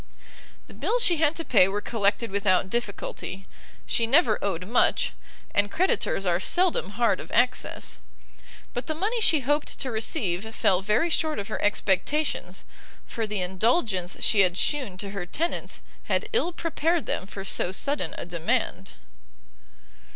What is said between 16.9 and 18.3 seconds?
them for so sudden a